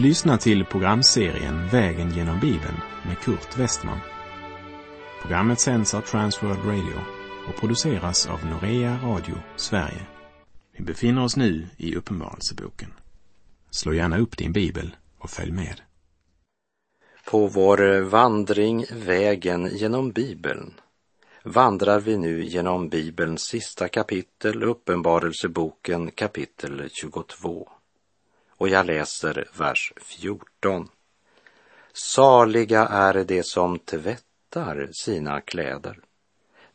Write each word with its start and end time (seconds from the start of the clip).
Du 0.00 0.06
lyssnar 0.06 0.36
till 0.36 0.64
programserien 0.64 1.68
Vägen 1.68 2.10
genom 2.10 2.40
Bibeln 2.40 2.76
med 3.06 3.18
Kurt 3.18 3.58
Westman. 3.58 3.98
Programmet 5.22 5.60
sänds 5.60 5.94
av 5.94 6.00
Transworld 6.00 6.64
Radio 6.64 7.00
och 7.48 7.60
produceras 7.60 8.26
av 8.26 8.46
Norea 8.46 8.98
Radio 9.04 9.34
Sverige. 9.56 10.06
Vi 10.76 10.84
befinner 10.84 11.24
oss 11.24 11.36
nu 11.36 11.66
i 11.76 11.96
Uppenbarelseboken. 11.96 12.92
Slå 13.70 13.92
gärna 13.94 14.18
upp 14.18 14.36
din 14.36 14.52
bibel 14.52 14.96
och 15.18 15.30
följ 15.30 15.52
med. 15.52 15.80
På 17.30 17.46
vår 17.46 18.00
vandring 18.00 18.84
Vägen 18.92 19.68
genom 19.76 20.10
Bibeln 20.10 20.74
vandrar 21.44 22.00
vi 22.00 22.16
nu 22.16 22.44
genom 22.44 22.88
Bibelns 22.88 23.42
sista 23.42 23.88
kapitel, 23.88 24.62
Uppenbarelseboken 24.62 26.10
kapitel 26.10 26.88
22. 26.92 27.68
Och 28.60 28.68
jag 28.68 28.86
läser 28.86 29.48
vers 29.58 29.92
14. 29.96 30.88
Saliga 31.92 32.86
är 32.86 33.24
de 33.24 33.42
som 33.42 33.78
tvättar 33.78 34.88
sina 34.92 35.40
kläder. 35.40 35.98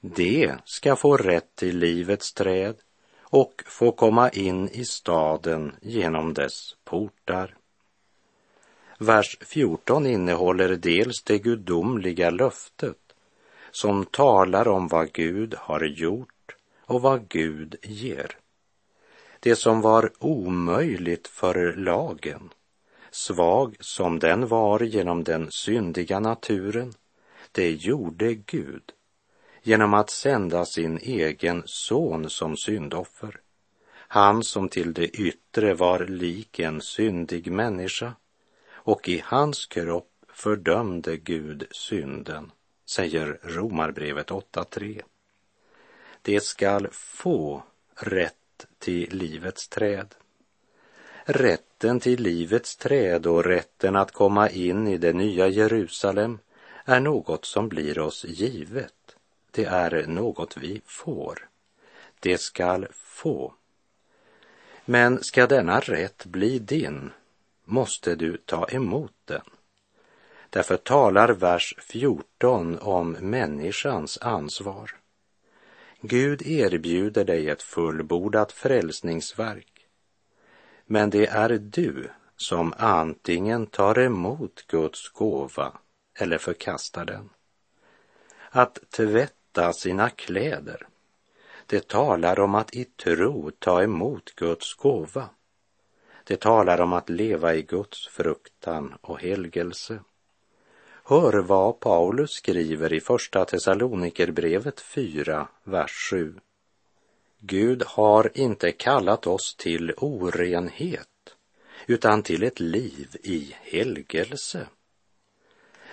De 0.01 0.53
ska 0.65 0.95
få 0.95 1.17
rätt 1.17 1.55
till 1.55 1.77
livets 1.77 2.33
träd 2.33 2.75
och 3.21 3.63
få 3.65 3.91
komma 3.91 4.29
in 4.29 4.69
i 4.69 4.85
staden 4.85 5.75
genom 5.81 6.33
dess 6.33 6.75
portar. 6.83 7.55
Vers 8.97 9.37
14 9.41 10.05
innehåller 10.05 10.75
dels 10.75 11.23
det 11.23 11.39
gudomliga 11.39 12.29
löftet 12.29 13.15
som 13.71 14.05
talar 14.05 14.67
om 14.67 14.87
vad 14.87 15.11
Gud 15.11 15.55
har 15.57 15.83
gjort 15.83 16.55
och 16.85 17.01
vad 17.01 17.27
Gud 17.27 17.75
ger. 17.83 18.37
Det 19.45 19.55
som 19.55 19.81
var 19.81 20.11
omöjligt 20.19 21.27
för 21.27 21.73
lagen, 21.73 22.49
svag 23.11 23.75
som 23.79 24.19
den 24.19 24.47
var 24.47 24.79
genom 24.79 25.23
den 25.23 25.51
syndiga 25.51 26.19
naturen, 26.19 26.93
det 27.51 27.71
gjorde 27.71 28.33
Gud 28.33 28.91
genom 29.63 29.93
att 29.93 30.09
sända 30.09 30.65
sin 30.65 30.97
egen 30.97 31.63
son 31.65 32.29
som 32.29 32.57
syndoffer. 32.57 33.39
Han 33.91 34.43
som 34.43 34.69
till 34.69 34.93
det 34.93 35.07
yttre 35.07 35.73
var 35.73 35.99
lik 35.99 36.59
en 36.59 36.81
syndig 36.81 37.51
människa 37.51 38.13
och 38.71 39.09
i 39.09 39.21
hans 39.25 39.65
kropp 39.65 40.11
fördömde 40.29 41.17
Gud 41.17 41.67
synden, 41.71 42.51
säger 42.89 43.39
Romarbrevet 43.43 44.29
8.3. 44.29 45.01
Det 46.21 46.43
skall 46.43 46.87
få 46.91 47.63
rätt 47.95 48.44
till 48.85 49.17
livets 49.17 49.67
träd. 49.67 50.15
Rätten 51.23 51.99
till 51.99 52.21
livets 52.21 52.75
träd 52.75 53.25
och 53.25 53.43
rätten 53.43 53.95
att 53.95 54.11
komma 54.11 54.49
in 54.49 54.87
i 54.87 54.97
det 54.97 55.13
nya 55.13 55.47
Jerusalem 55.47 56.39
är 56.85 56.99
något 56.99 57.45
som 57.45 57.69
blir 57.69 57.99
oss 57.99 58.25
givet. 58.25 59.15
Det 59.51 59.65
är 59.65 60.07
något 60.07 60.57
vi 60.57 60.81
får. 60.85 61.49
Det 62.19 62.37
skall 62.37 62.87
få. 62.93 63.53
Men 64.85 65.23
ska 65.23 65.47
denna 65.47 65.79
rätt 65.79 66.25
bli 66.25 66.59
din 66.59 67.11
måste 67.63 68.15
du 68.15 68.37
ta 68.37 68.67
emot 68.69 69.13
den. 69.25 69.49
Därför 70.49 70.77
talar 70.77 71.29
vers 71.29 71.75
14 71.79 72.79
om 72.79 73.11
människans 73.11 74.17
ansvar. 74.21 75.04
Gud 76.07 76.41
erbjuder 76.41 77.25
dig 77.25 77.49
ett 77.49 77.61
fullbordat 77.61 78.51
frälsningsverk. 78.51 79.87
Men 80.85 81.09
det 81.09 81.27
är 81.27 81.49
du 81.49 82.09
som 82.35 82.73
antingen 82.77 83.67
tar 83.67 83.99
emot 83.99 84.67
Guds 84.67 85.09
gåva 85.09 85.77
eller 86.19 86.37
förkastar 86.37 87.05
den. 87.05 87.29
Att 88.49 88.79
tvätta 88.89 89.73
sina 89.73 90.09
kläder, 90.09 90.87
det 91.65 91.87
talar 91.87 92.39
om 92.39 92.55
att 92.55 92.75
i 92.75 92.85
tro 92.85 93.51
ta 93.59 93.83
emot 93.83 94.35
Guds 94.35 94.73
gåva. 94.73 95.29
Det 96.23 96.39
talar 96.39 96.81
om 96.81 96.93
att 96.93 97.09
leva 97.09 97.55
i 97.55 97.61
Guds 97.61 98.07
fruktan 98.07 98.93
och 99.01 99.19
helgelse. 99.19 99.99
Hör 101.07 101.33
vad 101.33 101.79
Paulus 101.79 102.31
skriver 102.31 102.93
i 102.93 102.99
Första 102.99 103.45
Thessalonikerbrevet 103.45 104.81
4, 104.81 105.47
vers 105.63 105.91
7. 106.11 106.35
Gud 107.39 107.83
har 107.85 108.31
inte 108.33 108.71
kallat 108.71 109.27
oss 109.27 109.55
till 109.55 109.93
orenhet, 109.97 111.35
utan 111.87 112.23
till 112.23 112.43
ett 112.43 112.59
liv 112.59 113.15
i 113.23 113.55
helgelse. 113.61 114.67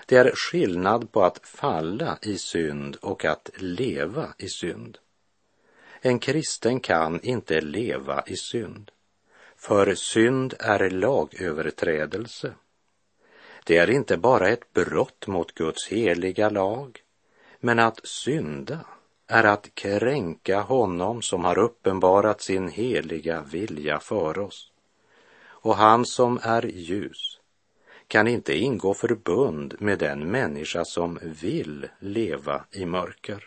Det 0.07 0.17
är 0.17 0.33
skillnad 0.35 1.13
på 1.13 1.25
att 1.25 1.47
falla 1.47 2.19
i 2.23 2.39
synd 2.39 2.97
och 2.97 3.25
att 3.25 3.51
leva 3.57 4.35
i 4.39 4.49
synd. 4.49 4.99
En 6.01 6.19
kristen 6.19 6.81
kan 6.81 7.21
inte 7.21 7.61
leva 7.61 8.23
i 8.27 8.37
synd, 8.37 8.91
för 9.57 9.95
synd 9.95 10.55
är 10.59 10.91
lagöverträdelse. 10.91 12.55
Det 13.65 13.77
är 13.77 13.91
inte 13.91 14.17
bara 14.17 14.49
ett 14.49 14.73
brott 14.73 15.27
mot 15.27 15.55
Guds 15.55 15.89
heliga 15.89 16.51
lag, 16.51 17.03
men 17.61 17.79
att 17.79 18.07
synda 18.07 18.81
är 19.27 19.45
att 19.45 19.75
kränka 19.75 20.61
honom 20.61 21.23
som 21.23 21.45
har 21.45 21.59
uppenbarat 21.59 22.41
sin 22.41 22.69
heliga 22.69 23.41
vilja 23.41 24.01
för 24.01 24.39
oss. 24.39 24.73
Och 25.45 25.77
han 25.77 26.07
som 26.07 26.39
är 26.43 26.63
ljus 26.67 27.41
kan 28.09 28.29
inte 28.29 28.59
ingå 28.59 28.95
förbund 28.95 29.75
med 29.79 29.99
den 29.99 30.31
människa 30.31 30.85
som 30.85 31.19
vill 31.23 31.89
leva 31.99 32.65
i 32.71 32.87
mörker. 32.87 33.45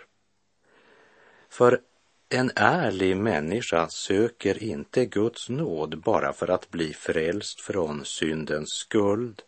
För 1.50 1.82
en 2.30 2.52
ärlig 2.56 3.18
människa 3.18 3.88
söker 3.90 4.64
inte 4.64 5.06
Guds 5.06 5.50
nåd 5.50 6.02
bara 6.02 6.34
för 6.34 6.50
att 6.50 6.72
bli 6.72 6.94
frälst 6.94 7.62
från 7.62 8.06
syndens 8.06 8.70
skuld 8.70 9.42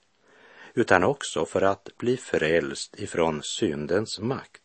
utan 0.78 1.04
också 1.04 1.46
för 1.46 1.62
att 1.62 1.90
bli 1.98 2.18
frälst 2.18 3.00
ifrån 3.00 3.44
syndens 3.44 4.20
makt. 4.20 4.62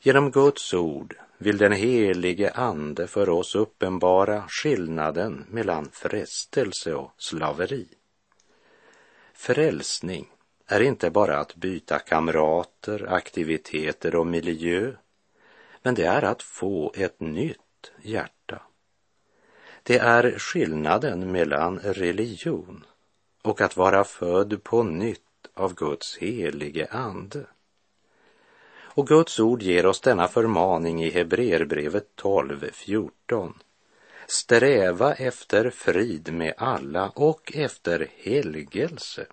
Genom 0.00 0.30
Guds 0.30 0.74
ord 0.74 1.16
vill 1.38 1.58
den 1.58 1.72
helige 1.72 2.50
Ande 2.50 3.06
för 3.06 3.28
oss 3.28 3.54
uppenbara 3.54 4.44
skillnaden 4.48 5.46
mellan 5.48 5.90
frestelse 5.92 6.94
och 6.94 7.12
slaveri. 7.16 7.88
Frälsning 9.34 10.28
är 10.66 10.80
inte 10.80 11.10
bara 11.10 11.38
att 11.38 11.54
byta 11.54 11.98
kamrater, 11.98 13.12
aktiviteter 13.12 14.14
och 14.14 14.26
miljö, 14.26 14.92
men 15.82 15.94
det 15.94 16.04
är 16.04 16.22
att 16.22 16.42
få 16.42 16.92
ett 16.96 17.20
nytt 17.20 17.92
hjärta. 18.02 18.62
Det 19.82 19.98
är 19.98 20.38
skillnaden 20.38 21.32
mellan 21.32 21.78
religion 21.78 22.84
och 23.42 23.60
att 23.60 23.76
vara 23.76 24.04
född 24.04 24.64
på 24.64 24.82
nytt 24.82 25.20
av 25.54 25.74
Guds 25.74 26.16
helige 26.16 26.86
ande. 26.90 27.46
Och 28.94 29.06
Guds 29.06 29.40
ord 29.40 29.62
ger 29.62 29.86
oss 29.86 30.00
denna 30.00 30.28
förmaning 30.28 31.04
i 31.04 31.10
Hebreerbrevet 31.10 32.08
12.14. 32.16 33.52
Sträva 34.26 35.14
efter 35.14 35.70
frid 35.70 36.32
med 36.32 36.54
alla 36.56 37.08
och 37.08 37.52
efter 37.54 38.08
helgelse. 38.16 39.26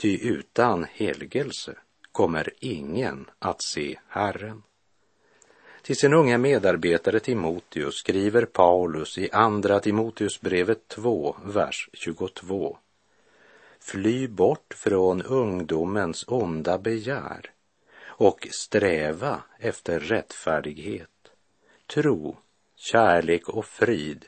Ty 0.00 0.18
utan 0.18 0.84
helgelse 0.84 1.74
kommer 2.12 2.52
ingen 2.60 3.30
att 3.38 3.62
se 3.62 3.98
Herren. 4.08 4.62
Till 5.82 5.96
sin 5.96 6.12
unga 6.12 6.38
medarbetare 6.38 7.20
Timoteus 7.20 7.94
skriver 7.94 8.44
Paulus 8.44 9.18
i 9.18 9.30
Andra 9.32 9.80
Timoteusbrevet 9.80 10.88
2, 10.88 11.36
vers 11.44 11.88
22. 11.92 12.78
Fly 13.88 14.28
bort 14.28 14.74
från 14.74 15.22
ungdomens 15.22 16.24
onda 16.28 16.78
begär 16.78 17.50
och 18.06 18.48
sträva 18.50 19.42
efter 19.58 20.00
rättfärdighet, 20.00 21.30
tro, 21.86 22.36
kärlek 22.76 23.48
och 23.48 23.64
frid 23.64 24.24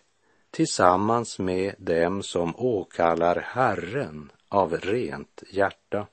tillsammans 0.51 1.39
med 1.39 1.75
dem 1.79 2.23
som 2.23 2.57
åkallar 2.57 3.37
Herren 3.37 4.33
av 4.49 4.77
rent 4.77 5.43
hjärta. 5.51 6.07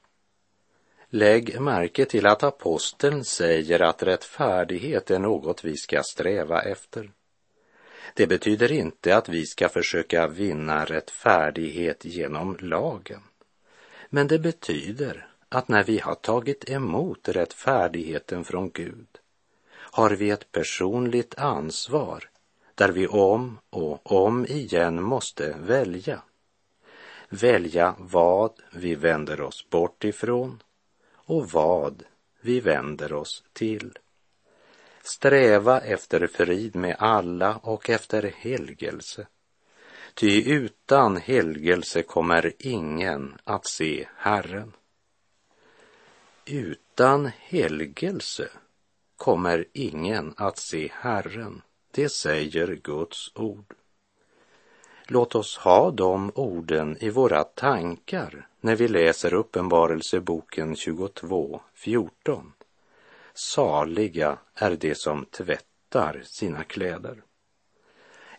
Lägg 1.09 1.61
märke 1.61 2.05
till 2.05 2.27
att 2.27 2.43
aposteln 2.43 3.23
säger 3.23 3.81
att 3.81 4.03
rättfärdighet 4.03 5.11
är 5.11 5.19
något 5.19 5.63
vi 5.63 5.77
ska 5.77 6.03
sträva 6.03 6.61
efter. 6.61 7.11
Det 8.13 8.27
betyder 8.27 8.71
inte 8.71 9.17
att 9.17 9.29
vi 9.29 9.45
ska 9.45 9.69
försöka 9.69 10.27
vinna 10.27 10.85
rättfärdighet 10.85 12.05
genom 12.05 12.57
lagen. 12.59 13.21
Men 14.15 14.27
det 14.27 14.39
betyder 14.39 15.27
att 15.49 15.67
när 15.67 15.83
vi 15.83 15.99
har 15.99 16.15
tagit 16.15 16.69
emot 16.69 17.29
rättfärdigheten 17.29 18.43
från 18.43 18.69
Gud 18.69 19.07
har 19.71 20.09
vi 20.09 20.29
ett 20.29 20.51
personligt 20.51 21.35
ansvar 21.37 22.29
där 22.75 22.89
vi 22.89 23.07
om 23.07 23.59
och 23.69 24.11
om 24.11 24.45
igen 24.45 25.03
måste 25.03 25.55
välja. 25.59 26.21
välja 27.29 27.95
vad 27.99 28.51
vi 28.71 28.95
vänder 28.95 29.41
oss 29.41 29.69
bort 29.69 30.03
ifrån 30.03 30.63
och 31.15 31.51
vad 31.51 32.03
vi 32.41 32.59
vänder 32.59 33.13
oss 33.13 33.43
till. 33.53 33.97
Sträva 35.03 35.79
efter 35.79 36.27
frid 36.27 36.75
med 36.75 36.95
alla 36.99 37.55
och 37.55 37.89
efter 37.89 38.23
helgelse. 38.23 39.27
Ty 40.15 40.53
utan 40.53 41.17
helgelse 41.17 42.03
kommer 42.03 42.53
ingen 42.59 43.37
att 43.43 43.67
se 43.67 44.07
Herren. 44.15 44.73
Utan 46.45 47.25
helgelse 47.25 48.49
kommer 49.17 49.65
ingen 49.73 50.33
att 50.37 50.57
se 50.57 50.91
Herren. 50.93 51.61
Det 51.91 52.09
säger 52.09 52.67
Guds 52.67 53.31
ord. 53.35 53.73
Låt 55.07 55.35
oss 55.35 55.57
ha 55.57 55.91
de 55.91 56.31
orden 56.35 56.97
i 56.99 57.09
våra 57.09 57.43
tankar 57.43 58.47
när 58.61 58.75
vi 58.75 58.87
läser 58.87 59.33
Uppenbarelseboken 59.33 60.75
22, 60.75 61.61
14. 61.73 62.53
Saliga 63.33 64.37
är 64.53 64.75
de 64.75 64.95
som 64.95 65.25
tvättar 65.25 66.21
sina 66.25 66.63
kläder. 66.63 67.24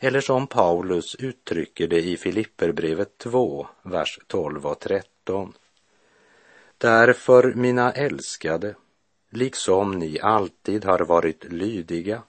Eller 0.01 0.21
som 0.21 0.47
Paulus 0.47 1.15
uttrycker 1.15 1.89
det 1.89 2.03
i 2.03 2.17
Filipperbrevet 2.17 3.19
2, 3.19 3.67
vers 3.83 4.19
12 4.27 4.67
och 4.67 4.81
13. 4.81 5.53
Därför, 6.79 7.55
mina 7.55 7.93
älskade, 7.93 8.75
liksom 9.31 9.99
ni 9.99 10.21
alltid 10.21 10.85
har 10.85 10.99
varit 10.99 11.53
lydiga, 11.53 12.23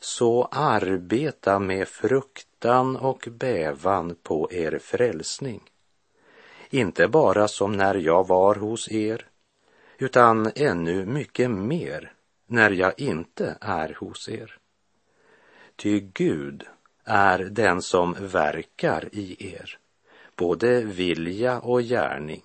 så 0.00 0.48
arbeta 0.52 1.58
med 1.58 1.88
fruktan 1.88 2.96
och 2.96 3.28
bävan 3.30 4.16
på 4.22 4.52
er 4.52 4.78
frälsning. 4.78 5.60
Inte 6.70 7.08
bara 7.08 7.48
som 7.48 7.72
när 7.72 7.94
jag 7.94 8.26
var 8.26 8.54
hos 8.54 8.92
er, 8.92 9.26
utan 9.98 10.50
ännu 10.54 11.06
mycket 11.06 11.50
mer 11.50 12.12
när 12.46 12.70
jag 12.70 13.00
inte 13.00 13.56
är 13.60 13.96
hos 14.00 14.28
er. 14.28 14.58
Ty 15.76 16.00
Gud 16.00 16.66
är 17.10 17.38
den 17.38 17.82
som 17.82 18.14
verkar 18.18 19.08
i 19.12 19.54
er, 19.54 19.78
både 20.36 20.80
vilja 20.80 21.60
och 21.60 21.82
gärning, 21.82 22.42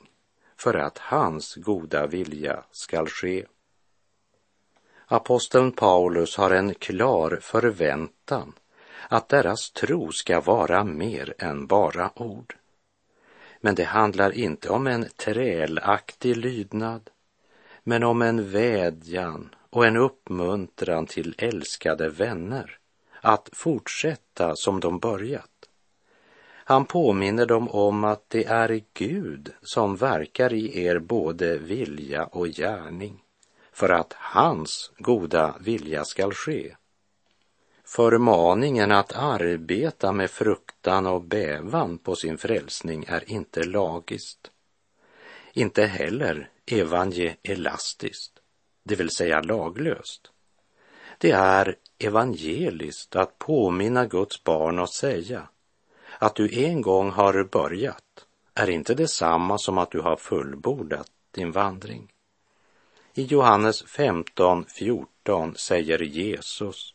för 0.58 0.74
att 0.74 0.98
hans 0.98 1.56
goda 1.56 2.08
vilja 2.08 2.64
skall 2.72 3.08
ske. 3.08 3.46
Aposteln 5.06 5.72
Paulus 5.72 6.38
har 6.38 6.52
en 6.52 6.74
klar 6.74 7.40
förväntan 7.42 8.54
att 9.10 9.30
deras 9.30 9.72
tro 9.72 10.12
ska 10.12 10.42
vara 10.42 10.84
mer 10.84 11.34
än 11.38 11.68
bara 11.68 12.12
ord. 12.16 12.56
Men 13.62 13.76
det 13.76 13.84
handlar 13.84 14.32
inte 14.32 14.70
om 14.70 14.88
en 14.88 15.06
trälaktig 15.16 16.38
lydnad, 16.38 17.10
men 17.84 18.04
om 18.04 18.22
en 18.22 18.52
vädjan 18.52 19.56
och 19.70 19.86
en 19.86 19.98
uppmuntran 19.98 21.06
till 21.06 21.36
älskade 21.38 22.10
vänner 22.10 22.80
att 23.26 23.50
fortsätta 23.54 24.56
som 24.56 24.80
de 24.80 25.00
börjat. 25.00 25.70
Han 26.68 26.86
påminner 26.86 27.46
dem 27.46 27.70
om 27.70 28.04
att 28.04 28.30
det 28.30 28.46
är 28.46 28.82
Gud 28.94 29.54
som 29.62 29.96
verkar 29.96 30.54
i 30.54 30.84
er 30.84 31.00
både 31.00 31.58
vilja 31.58 32.26
och 32.26 32.48
gärning 32.48 33.24
för 33.72 33.90
att 33.90 34.14
hans 34.14 34.92
goda 34.98 35.56
vilja 35.60 36.06
skall 36.06 36.34
ske. 36.34 36.76
Förmaningen 37.86 38.92
att 38.92 39.14
arbeta 39.16 40.12
med 40.12 40.32
fruktan 40.32 41.06
och 41.06 41.22
bävan 41.22 41.98
på 41.98 42.16
sin 42.16 42.38
frälsning 42.38 43.06
är 43.08 43.32
inte 43.32 43.64
lagiskt. 43.64 44.52
Inte 45.54 45.86
heller 45.86 46.50
evangelastiskt, 46.66 48.40
det 48.84 48.96
vill 48.96 49.10
säga 49.10 49.42
laglöst. 49.42 50.32
Det 51.18 51.32
är 51.32 51.76
evangeliskt 52.00 53.16
att 53.16 53.38
påminna 53.38 54.06
Guds 54.06 54.44
barn 54.44 54.80
och 54.80 54.90
säga 54.90 55.48
att 56.20 56.36
du 56.36 56.66
en 56.66 56.82
gång 56.82 57.10
har 57.10 57.44
börjat 57.44 58.26
är 58.54 58.70
inte 58.70 58.94
detsamma 58.94 59.58
som 59.58 59.78
att 59.78 59.92
du 59.92 60.02
har 60.02 60.16
fullbordat 60.16 61.12
din 61.32 61.52
vandring. 61.52 62.12
I 63.14 63.24
Johannes 63.24 63.84
15, 63.84 64.66
14 64.66 65.56
säger 65.56 66.00
Jesus 66.00 66.94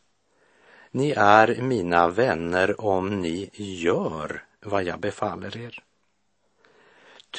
Ni 0.91 1.11
är 1.17 1.61
mina 1.61 2.07
vänner 2.07 2.81
om 2.81 3.21
ni 3.21 3.49
gör 3.53 4.43
vad 4.59 4.83
jag 4.83 4.99
befaller 4.99 5.57
er. 5.57 5.83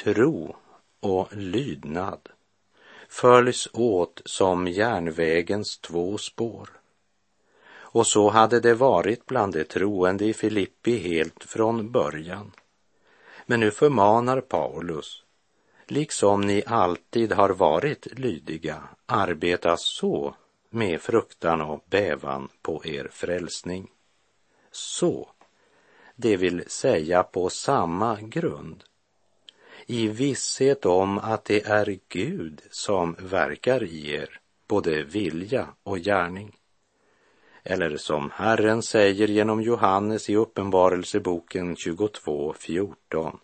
Tro 0.03 0.55
och 0.99 1.35
lydnad 1.35 2.29
följs 3.09 3.67
åt 3.73 4.21
som 4.25 4.67
järnvägens 4.67 5.77
två 5.77 6.17
spår. 6.17 6.69
Och 7.93 8.07
så 8.07 8.29
hade 8.29 8.59
det 8.59 8.73
varit 8.73 9.25
bland 9.25 9.53
de 9.53 9.63
troende 9.63 10.25
i 10.25 10.33
Filippi 10.33 10.97
helt 10.97 11.43
från 11.43 11.91
början. 11.91 12.51
Men 13.45 13.59
nu 13.59 13.71
förmanar 13.71 14.41
Paulus, 14.41 15.23
liksom 15.87 16.41
ni 16.41 16.63
alltid 16.67 17.31
har 17.31 17.49
varit 17.49 18.19
lydiga, 18.19 18.83
arbeta 19.05 19.77
så 19.77 20.35
med 20.69 21.01
fruktan 21.01 21.61
och 21.61 21.83
bävan 21.89 22.49
på 22.61 22.85
er 22.85 23.09
frälsning. 23.11 23.87
Så, 24.71 25.29
det 26.15 26.37
vill 26.37 26.63
säga 26.67 27.23
på 27.23 27.49
samma 27.49 28.21
grund 28.21 28.83
i 29.87 30.07
visshet 30.07 30.85
om 30.85 31.17
att 31.17 31.45
det 31.45 31.65
är 31.65 31.99
Gud 32.09 32.61
som 32.71 33.15
verkar 33.19 33.83
i 33.83 34.11
er, 34.11 34.39
både 34.67 35.03
vilja 35.03 35.67
och 35.83 35.97
gärning. 35.99 36.57
Eller 37.63 37.97
som 37.97 38.31
Herren 38.33 38.81
säger 38.81 39.27
genom 39.27 39.61
Johannes 39.61 40.29
i 40.29 40.35
Uppenbarelseboken 40.35 41.75
22.14. 41.75 43.37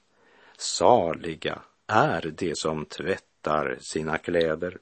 Saliga 0.58 1.62
är 1.88 2.22
de 2.22 2.56
som 2.56 2.86
tvättar 2.86 3.78
sina 3.82 4.18
kläder. 4.18 4.78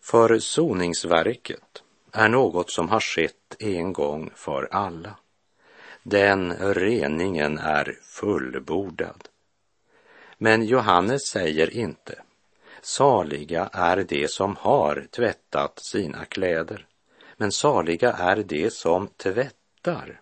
Försoningsverket 0.00 1.82
är 2.12 2.28
något 2.28 2.70
som 2.70 2.88
har 2.88 3.00
skett 3.00 3.56
en 3.58 3.92
gång 3.92 4.30
för 4.34 4.68
alla. 4.70 5.16
Den 6.02 6.52
reningen 6.74 7.58
är 7.58 7.98
fullbordad. 8.02 9.28
Men 10.38 10.64
Johannes 10.64 11.22
säger 11.26 11.76
inte, 11.76 12.22
saliga 12.82 13.70
är 13.72 14.04
de 14.04 14.28
som 14.28 14.56
har 14.56 15.06
tvättat 15.10 15.78
sina 15.78 16.24
kläder, 16.24 16.86
men 17.40 17.52
saliga 17.52 18.12
är 18.12 18.36
de 18.42 18.70
som 18.70 19.08
tvättar. 19.08 20.20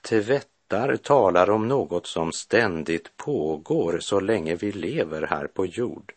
Tvättar 0.00 0.96
talar 0.96 1.50
om 1.50 1.68
något 1.68 2.06
som 2.06 2.32
ständigt 2.32 3.16
pågår 3.16 3.98
så 3.98 4.20
länge 4.20 4.54
vi 4.54 4.72
lever 4.72 5.22
här 5.22 5.46
på 5.46 5.66
jord. 5.66 6.12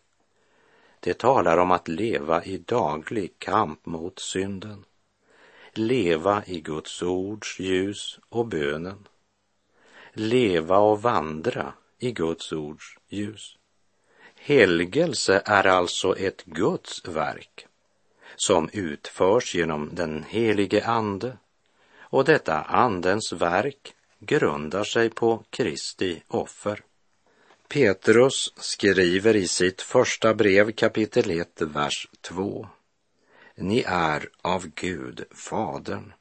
Det 0.99 1.13
talar 1.13 1.57
om 1.57 1.71
att 1.71 1.87
leva 1.87 2.43
i 2.43 2.57
daglig 2.57 3.39
kamp 3.39 3.85
mot 3.85 4.19
synden. 4.19 4.85
Leva 5.73 6.43
i 6.45 6.59
Guds 6.61 7.01
ords 7.01 7.59
ljus 7.59 8.19
och 8.29 8.47
bönen. 8.47 9.07
Leva 10.13 10.77
och 10.77 11.01
vandra 11.01 11.73
i 11.99 12.11
Guds 12.11 12.51
ords 12.51 12.97
ljus. 13.07 13.57
Helgelse 14.35 15.41
är 15.45 15.67
alltså 15.67 16.17
ett 16.17 16.43
Guds 16.45 17.07
verk 17.07 17.66
som 18.37 18.69
utförs 18.73 19.55
genom 19.55 19.89
den 19.95 20.23
helige 20.23 20.85
Ande 20.85 21.37
och 21.99 22.25
detta 22.25 22.61
Andens 22.61 23.33
verk 23.33 23.93
grundar 24.19 24.83
sig 24.83 25.09
på 25.09 25.43
Kristi 25.49 26.23
offer. 26.27 26.83
Petrus 27.67 28.53
skriver 28.55 29.35
i 29.35 29.47
sitt 29.47 29.81
första 29.81 30.33
brev 30.33 30.71
kapitel 30.71 31.31
1, 31.31 31.61
vers 31.61 32.07
2. 32.21 32.67
Ni 33.55 33.83
är 33.87 34.29
av 34.41 34.67
Gud, 34.67 35.23
Fadern, 35.31 36.13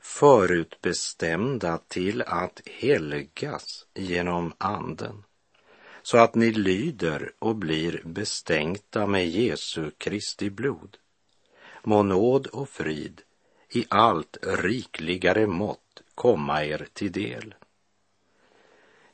förutbestämda 0.00 1.78
till 1.88 2.22
att 2.22 2.62
helgas 2.64 3.86
genom 3.94 4.52
Anden, 4.58 5.24
så 6.02 6.18
att 6.18 6.34
ni 6.34 6.52
lyder 6.52 7.32
och 7.38 7.56
blir 7.56 8.02
bestänkta 8.04 9.06
med 9.06 9.28
Jesu 9.28 9.90
Kristi 9.98 10.50
blod. 10.50 10.96
Må 11.88 12.02
nåd 12.02 12.46
och 12.46 12.68
frid 12.68 13.20
i 13.70 13.84
allt 13.88 14.36
rikligare 14.42 15.46
mått 15.46 16.02
komma 16.14 16.64
er 16.64 16.86
till 16.92 17.12
del. 17.12 17.54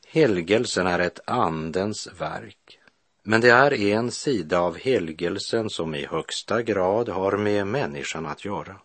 Helgelsen 0.07 0.87
är 0.87 0.99
ett 0.99 1.19
Andens 1.25 2.07
verk, 2.19 2.79
men 3.23 3.41
det 3.41 3.49
är 3.49 3.73
en 3.73 4.11
sida 4.11 4.59
av 4.59 4.77
helgelsen 4.77 5.69
som 5.69 5.95
i 5.95 6.05
högsta 6.05 6.61
grad 6.61 7.09
har 7.09 7.37
med 7.37 7.67
människan 7.67 8.25
att 8.25 8.45
göra. 8.45 8.75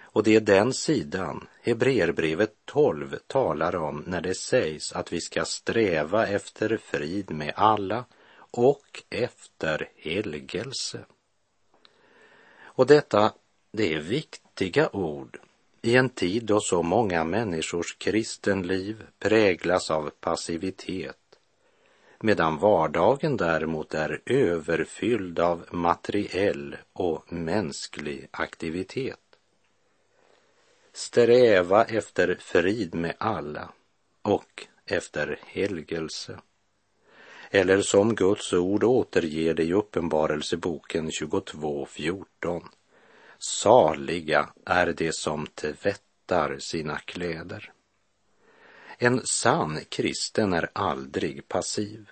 Och 0.00 0.22
det 0.22 0.36
är 0.36 0.40
den 0.40 0.72
sidan 0.72 1.46
Hebreerbrevet 1.62 2.54
12 2.64 3.16
talar 3.26 3.76
om 3.76 4.04
när 4.06 4.20
det 4.20 4.34
sägs 4.34 4.92
att 4.92 5.12
vi 5.12 5.20
ska 5.20 5.44
sträva 5.44 6.26
efter 6.26 6.76
frid 6.76 7.30
med 7.30 7.52
alla 7.56 8.04
och 8.50 9.02
efter 9.10 9.88
helgelse. 9.96 11.04
Och 12.74 12.86
detta, 12.86 13.32
det 13.72 13.94
är 13.94 14.00
viktiga 14.00 14.88
ord 14.92 15.38
i 15.82 15.96
en 15.96 16.08
tid 16.08 16.44
då 16.44 16.60
så 16.60 16.82
många 16.82 17.24
människors 17.24 17.96
kristenliv 17.98 19.06
präglas 19.18 19.90
av 19.90 20.10
passivitet 20.20 21.16
medan 22.20 22.58
vardagen 22.58 23.36
däremot 23.36 23.94
är 23.94 24.20
överfylld 24.26 25.38
av 25.38 25.66
materiell 25.70 26.76
och 26.92 27.32
mänsklig 27.32 28.28
aktivitet. 28.30 29.20
Sträva 30.92 31.84
efter 31.84 32.34
frid 32.40 32.94
med 32.94 33.14
alla 33.18 33.72
och 34.22 34.66
efter 34.86 35.38
helgelse. 35.46 36.38
Eller 37.54 37.82
som 37.82 38.14
Guds 38.14 38.52
ord 38.52 38.84
återger 38.84 39.54
det 39.54 39.62
i 39.62 39.72
Uppenbarelseboken 39.72 41.10
22.14. 41.10 42.62
Saliga 43.38 44.48
är 44.66 44.92
de 44.92 45.12
som 45.12 45.46
tvättar 45.46 46.58
sina 46.58 46.98
kläder. 46.98 47.72
En 48.98 49.20
sann 49.24 49.78
kristen 49.88 50.52
är 50.52 50.70
aldrig 50.72 51.48
passiv. 51.48 52.10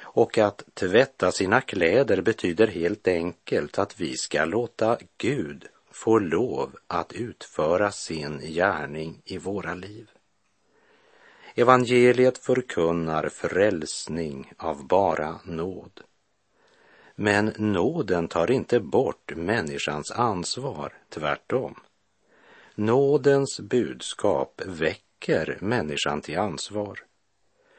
Och 0.00 0.38
att 0.38 0.62
tvätta 0.74 1.32
sina 1.32 1.60
kläder 1.60 2.22
betyder 2.22 2.66
helt 2.66 3.08
enkelt 3.08 3.78
att 3.78 4.00
vi 4.00 4.16
ska 4.16 4.44
låta 4.44 4.98
Gud 5.18 5.66
få 5.90 6.18
lov 6.18 6.76
att 6.86 7.12
utföra 7.12 7.92
sin 7.92 8.38
gärning 8.38 9.22
i 9.24 9.38
våra 9.38 9.74
liv. 9.74 10.10
Evangeliet 11.54 12.38
förkunnar 12.38 13.28
frälsning 13.28 14.52
av 14.56 14.86
bara 14.86 15.40
nåd. 15.44 16.00
Men 17.14 17.52
nåden 17.56 18.28
tar 18.28 18.50
inte 18.50 18.80
bort 18.80 19.32
människans 19.36 20.10
ansvar, 20.10 20.92
tvärtom. 21.08 21.74
Nådens 22.74 23.60
budskap 23.60 24.62
väcker 24.66 25.58
människan 25.60 26.20
till 26.20 26.38
ansvar 26.38 26.98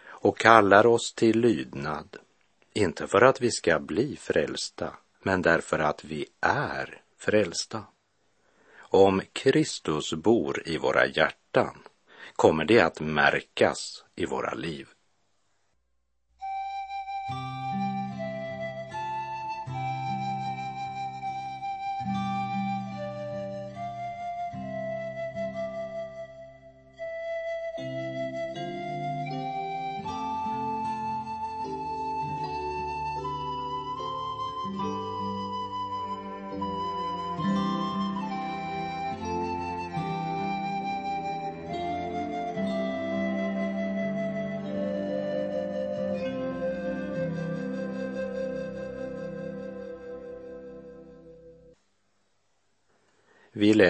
och 0.05 0.37
kallar 0.37 0.85
oss 0.85 1.13
till 1.13 1.39
lydnad, 1.39 2.17
inte 2.73 3.07
för 3.07 3.21
att 3.21 3.41
vi 3.41 3.51
ska 3.51 3.79
bli 3.79 4.15
frälsta, 4.15 4.93
men 5.23 5.41
därför 5.41 5.79
att 5.79 6.03
vi 6.03 6.25
är 6.41 7.01
frälsta. 7.17 7.83
Om 8.79 9.21
Kristus 9.33 10.13
bor 10.13 10.63
i 10.65 10.77
våra 10.77 11.07
hjärtan 11.07 11.77
kommer 12.35 12.65
det 12.65 12.81
att 12.81 12.99
märkas 12.99 14.05
i 14.15 14.25
våra 14.25 14.53
liv. 14.53 14.87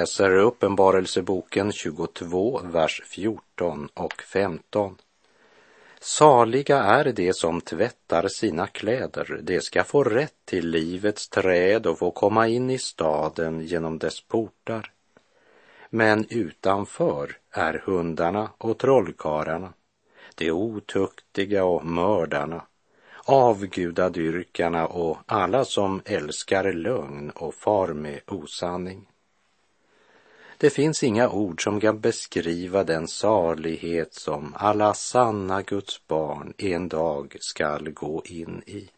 Läser 0.01 0.38
Uppenbarelseboken 0.38 1.72
22, 1.72 2.62
vers 2.63 3.01
14 3.05 3.89
och 3.93 4.22
15. 4.22 4.98
Saliga 6.00 6.77
är 6.84 7.12
de 7.12 7.34
som 7.34 7.62
tvättar 7.62 8.27
sina 8.27 8.67
kläder, 8.67 9.39
de 9.41 9.62
ska 9.62 9.84
få 9.84 10.03
rätt 10.03 10.36
till 10.46 10.70
livets 10.70 11.29
träd 11.29 11.88
och 11.88 12.00
få 12.00 12.12
komma 12.12 12.48
in 12.48 12.70
i 12.70 12.77
staden 12.77 13.62
genom 13.62 13.98
dess 13.98 14.22
portar. 14.22 14.91
Men 15.89 16.25
utanför 16.29 17.38
är 17.51 17.81
hundarna 17.86 18.50
och 18.58 18.77
trollkarlarna, 18.77 19.74
de 20.36 20.51
otuktiga 20.51 21.63
och 21.65 21.86
mördarna, 21.86 22.62
avgudadyrkarna 23.25 24.88
och 24.88 25.17
alla 25.25 25.65
som 25.65 26.01
älskar 26.05 26.74
lögn 26.74 27.29
och 27.29 27.55
far 27.55 27.88
med 27.88 28.20
osanning. 28.27 29.08
Det 30.62 30.70
finns 30.70 31.03
inga 31.03 31.30
ord 31.30 31.63
som 31.63 31.80
kan 31.80 32.00
beskriva 32.00 32.84
den 32.84 33.08
salighet 33.08 34.13
som 34.13 34.56
alla 34.58 34.94
sanna 34.94 35.62
Guds 35.62 36.08
barn 36.08 36.53
en 36.58 36.89
dag 36.89 37.38
skall 37.39 37.91
gå 37.91 38.24
in 38.25 38.63
i. 38.65 38.89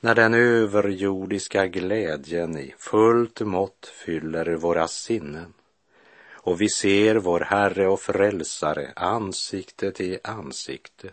När 0.00 0.14
den 0.14 0.34
överjordiska 0.34 1.66
glädjen 1.66 2.58
i 2.58 2.74
fullt 2.78 3.40
mått 3.40 3.92
fyller 4.04 4.56
våra 4.56 4.88
sinnen 4.88 5.52
och 6.30 6.60
vi 6.60 6.68
ser 6.68 7.16
vår 7.16 7.40
Herre 7.40 7.88
och 7.88 8.00
Frälsare 8.00 8.92
ansikte 8.96 9.92
till 9.92 10.18
ansikte. 10.24 11.10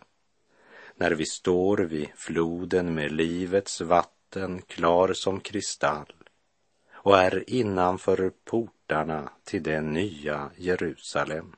När 0.95 1.11
vi 1.11 1.25
står 1.25 1.77
vid 1.77 2.07
floden 2.15 2.93
med 2.93 3.11
livets 3.11 3.81
vatten 3.81 4.61
klar 4.61 5.13
som 5.13 5.39
kristall 5.39 6.13
och 7.07 7.17
är 7.17 7.43
innanför 7.47 8.31
portarna 8.45 9.29
till 9.43 9.63
det 9.63 9.81
nya 9.81 10.49
Jerusalem. 10.57 11.55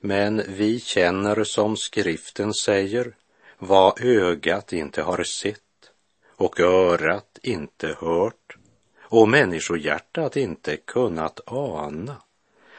Men 0.00 0.42
vi 0.48 0.80
känner 0.80 1.44
som 1.44 1.76
skriften 1.76 2.54
säger 2.54 3.16
vad 3.58 4.00
ögat 4.00 4.72
inte 4.72 5.02
har 5.02 5.24
sett 5.24 5.90
och 6.36 6.60
örat 6.60 7.38
inte 7.42 7.96
hört 8.00 8.56
och 9.00 9.28
människohjärtat 9.28 10.36
inte 10.36 10.76
kunnat 10.76 11.40
ana 11.46 12.16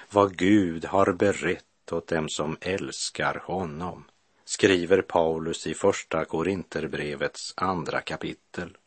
vad 0.10 0.38
Gud 0.38 0.86
har 0.86 1.14
berett 1.14 1.92
åt 1.92 2.08
dem 2.08 2.30
som 2.30 2.58
älskar 2.62 3.42
honom, 3.46 4.04
skriver 4.46 5.02
Paulus 5.02 5.68
i 5.68 5.74
Första 5.74 6.26
Korinterbrevets 6.26 7.54
andra 7.58 8.02
kapitel. 8.02 8.78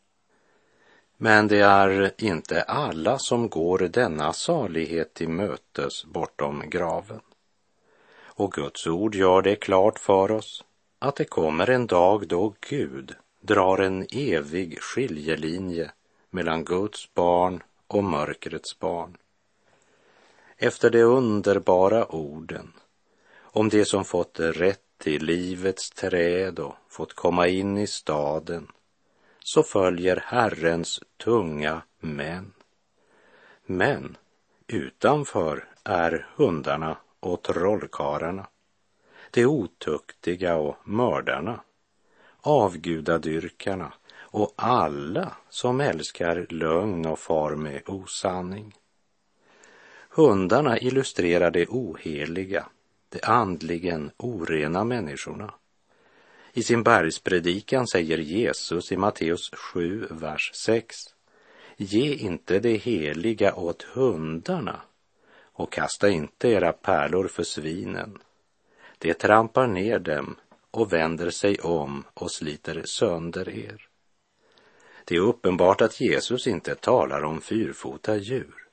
Men 1.21 1.47
det 1.47 1.59
är 1.59 2.11
inte 2.17 2.61
alla 2.61 3.19
som 3.19 3.49
går 3.49 3.79
denna 3.79 4.33
salighet 4.33 5.13
till 5.13 5.29
mötes 5.29 6.05
bortom 6.05 6.63
graven. 6.69 7.21
Och 8.23 8.51
Guds 8.51 8.87
ord 8.87 9.15
gör 9.15 9.41
det 9.41 9.55
klart 9.55 9.99
för 9.99 10.31
oss 10.31 10.63
att 10.99 11.15
det 11.15 11.25
kommer 11.25 11.69
en 11.69 11.87
dag 11.87 12.27
då 12.27 12.53
Gud 12.69 13.15
drar 13.41 13.77
en 13.77 14.07
evig 14.11 14.81
skiljelinje 14.81 15.91
mellan 16.29 16.65
Guds 16.65 17.13
barn 17.13 17.63
och 17.87 18.03
mörkrets 18.03 18.79
barn. 18.79 19.17
Efter 20.57 20.89
de 20.89 21.03
underbara 21.03 22.05
orden 22.05 22.73
om 23.39 23.69
det 23.69 23.85
som 23.85 24.05
fått 24.05 24.39
rätt 24.39 24.83
till 24.97 25.25
livets 25.25 25.89
träd 25.89 26.59
och 26.59 26.75
fått 26.89 27.13
komma 27.13 27.47
in 27.47 27.77
i 27.77 27.87
staden 27.87 28.67
så 29.49 29.63
följer 29.63 30.23
Herrens 30.25 30.99
tunga 31.17 31.81
män. 31.99 32.53
Men 33.65 34.17
utanför 34.67 35.67
är 35.83 36.27
hundarna 36.35 36.97
och 37.19 37.43
trollkarlarna, 37.43 38.47
de 39.31 39.45
otuktiga 39.45 40.55
och 40.55 40.77
mördarna, 40.83 41.61
avgudadyrkarna 42.41 43.93
och 44.17 44.53
alla 44.55 45.31
som 45.49 45.81
älskar 45.81 46.47
lögn 46.49 47.05
och 47.05 47.19
far 47.19 47.55
med 47.55 47.81
osanning. 47.85 48.75
Hundarna 50.09 50.79
illustrerar 50.79 51.51
det 51.51 51.67
oheliga, 51.67 52.65
de 53.09 53.19
andligen 53.23 54.11
orena 54.17 54.83
människorna 54.83 55.53
i 56.53 56.63
sin 56.63 56.83
bergspredikan 56.83 57.87
säger 57.87 58.17
Jesus 58.17 58.91
i 58.91 58.97
Matteus 58.97 59.49
7, 59.53 60.07
vers 60.09 60.51
6. 60.53 60.95
Ge 61.77 62.15
inte 62.15 62.59
det 62.59 62.77
heliga 62.77 63.55
åt 63.55 63.83
hundarna 63.83 64.81
och 65.41 65.71
kasta 65.71 66.09
inte 66.09 66.47
era 66.49 66.73
pärlor 66.73 67.27
för 67.27 67.43
svinen. 67.43 68.17
De 68.97 69.13
trampar 69.13 69.67
ner 69.67 69.99
dem 69.99 70.35
och 70.71 70.93
vänder 70.93 71.29
sig 71.29 71.59
om 71.59 72.03
och 72.13 72.31
sliter 72.31 72.81
sönder 72.85 73.49
er. 73.49 73.87
Det 75.05 75.15
är 75.15 75.19
uppenbart 75.19 75.81
att 75.81 76.01
Jesus 76.01 76.47
inte 76.47 76.75
talar 76.75 77.23
om 77.23 77.41
fyrfota 77.41 78.17
djur. 78.17 78.68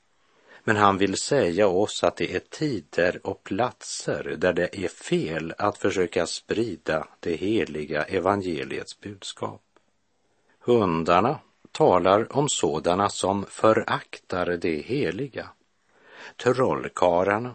Men 0.69 0.77
han 0.77 0.99
vill 0.99 1.17
säga 1.17 1.69
oss 1.69 2.05
att 2.05 2.17
det 2.17 2.35
är 2.35 2.41
tider 2.41 3.21
och 3.25 3.45
platser 3.45 4.35
där 4.39 4.53
det 4.53 4.85
är 4.85 4.89
fel 4.89 5.55
att 5.59 5.79
försöka 5.79 6.27
sprida 6.27 7.09
det 7.21 7.37
heliga 7.37 8.05
evangeliets 8.05 9.01
budskap. 9.01 9.63
Hundarna 10.61 11.39
talar 11.73 12.37
om 12.37 12.49
sådana 12.49 13.09
som 13.09 13.47
föraktar 13.47 14.47
det 14.47 14.77
heliga. 14.77 15.49
Trollkarlarna 16.37 17.55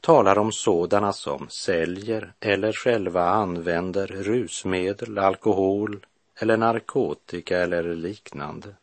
talar 0.00 0.38
om 0.38 0.52
sådana 0.52 1.12
som 1.12 1.48
säljer 1.48 2.32
eller 2.40 2.72
själva 2.72 3.28
använder 3.28 4.06
rusmedel, 4.06 5.18
alkohol 5.18 6.06
eller 6.40 6.56
narkotika 6.56 7.58
eller 7.58 7.94
liknande. 7.94 8.74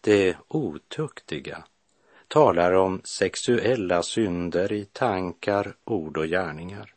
Det 0.00 0.36
otuktiga 0.48 1.64
talar 2.28 2.72
om 2.72 3.00
sexuella 3.04 4.02
synder 4.02 4.72
i 4.72 4.84
tankar, 4.84 5.74
ord 5.84 6.16
och 6.16 6.26
gärningar. 6.26 6.94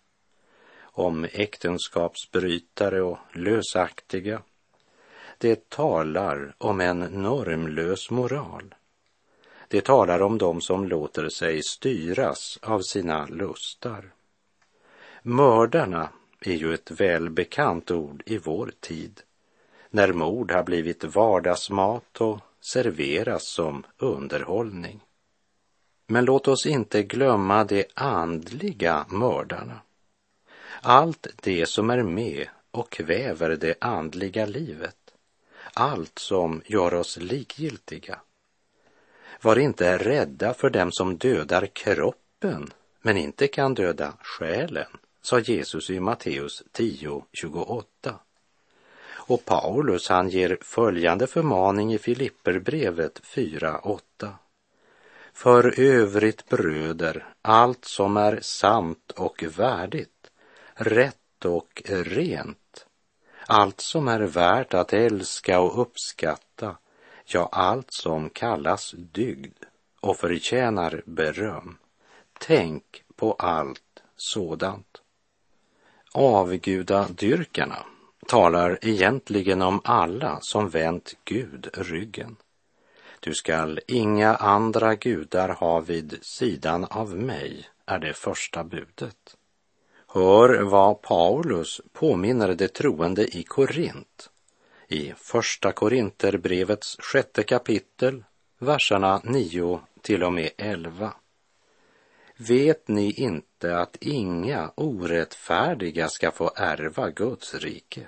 Om 0.81 1.27
äktenskapsbrytare 1.31 3.01
och 3.01 3.17
lösaktiga. 3.33 4.41
Det 5.37 5.69
talar 5.69 6.55
om 6.57 6.81
en 6.81 6.99
normlös 6.99 8.11
moral. 8.11 8.75
Det 9.67 9.81
talar 9.81 10.21
om 10.21 10.37
dem 10.37 10.61
som 10.61 10.87
låter 10.87 11.29
sig 11.29 11.63
styras 11.63 12.59
av 12.61 12.81
sina 12.81 13.25
lustar. 13.25 14.11
Mördarna 15.21 16.09
är 16.41 16.53
ju 16.53 16.73
ett 16.73 16.91
välbekant 16.91 17.91
ord 17.91 18.23
i 18.25 18.37
vår 18.37 18.71
tid, 18.79 19.21
när 19.89 20.13
mord 20.13 20.51
har 20.51 20.63
blivit 20.63 21.03
vardagsmat 21.03 22.21
och 22.21 22.39
serveras 22.61 23.47
som 23.47 23.83
underhållning. 23.97 25.01
Men 26.07 26.25
låt 26.25 26.47
oss 26.47 26.65
inte 26.65 27.03
glömma 27.03 27.63
de 27.63 27.85
andliga 27.93 29.05
mördarna. 29.09 29.81
Allt 30.81 31.27
det 31.35 31.65
som 31.65 31.89
är 31.89 32.03
med 32.03 32.47
och 32.71 32.89
kväver 32.89 33.49
det 33.49 33.75
andliga 33.81 34.45
livet. 34.45 34.95
Allt 35.73 36.19
som 36.19 36.61
gör 36.65 36.93
oss 36.93 37.17
likgiltiga. 37.17 38.19
Var 39.41 39.59
inte 39.59 39.97
rädda 39.97 40.53
för 40.53 40.69
dem 40.69 40.91
som 40.91 41.17
dödar 41.17 41.65
kroppen 41.65 42.73
men 43.01 43.17
inte 43.17 43.47
kan 43.47 43.73
döda 43.73 44.13
själen, 44.21 44.97
sa 45.21 45.39
Jesus 45.39 45.89
i 45.89 45.99
Matteus 45.99 46.63
10.28. 46.73 47.83
Och 49.09 49.45
Paulus 49.45 50.09
han 50.09 50.29
ger 50.29 50.57
följande 50.61 51.27
förmaning 51.27 51.93
i 51.93 51.97
Filipperbrevet 51.97 53.21
4.8. 53.23 54.33
För 55.37 55.79
övrigt 55.79 56.49
bröder, 56.49 57.25
allt 57.41 57.85
som 57.85 58.17
är 58.17 58.39
sant 58.41 59.11
och 59.11 59.43
värdigt, 59.57 60.31
rätt 60.73 61.45
och 61.45 61.81
rent, 61.85 62.85
allt 63.47 63.81
som 63.81 64.07
är 64.07 64.19
värt 64.19 64.73
att 64.73 64.93
älska 64.93 65.59
och 65.59 65.81
uppskatta, 65.81 66.77
ja, 67.25 67.49
allt 67.51 67.93
som 67.93 68.29
kallas 68.29 68.91
dygd 68.97 69.63
och 69.99 70.17
förtjänar 70.17 71.03
beröm. 71.05 71.77
Tänk 72.39 73.03
på 73.15 73.33
allt 73.33 74.03
sådant. 74.15 75.01
Avgudadyrkarna 76.13 77.85
talar 78.27 78.79
egentligen 78.81 79.61
om 79.61 79.81
alla 79.83 80.39
som 80.41 80.69
vänt 80.69 81.13
Gud 81.25 81.69
ryggen. 81.73 82.35
Du 83.27 83.33
skall 83.33 83.79
inga 83.87 84.35
andra 84.35 84.95
gudar 84.95 85.49
ha 85.49 85.79
vid 85.79 86.19
sidan 86.21 86.85
av 86.85 87.15
mig, 87.17 87.69
är 87.85 87.99
det 87.99 88.13
första 88.13 88.63
budet. 88.63 89.37
Hör 90.07 90.61
vad 90.61 91.01
Paulus 91.01 91.81
påminner 91.93 92.53
de 92.53 92.67
troende 92.67 93.37
i 93.37 93.43
Korint 93.43 94.29
i 94.87 95.13
Första 95.17 95.71
Korinterbrevets 95.71 96.97
sjätte 96.99 97.43
kapitel, 97.43 98.23
verserna 98.59 99.21
9 99.23 99.79
till 100.01 100.23
och 100.23 100.33
med 100.33 100.49
11. 100.57 101.13
Vet 102.37 102.87
ni 102.87 103.11
inte 103.11 103.79
att 103.79 103.97
inga 104.01 104.71
orättfärdiga 104.75 106.09
ska 106.09 106.31
få 106.31 106.51
ärva 106.55 107.09
Guds 107.09 107.55
rike? 107.55 108.07